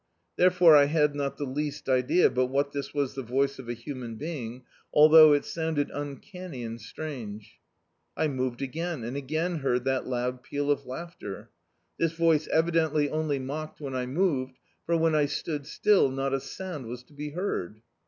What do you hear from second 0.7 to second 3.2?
I had not the least idea but what this was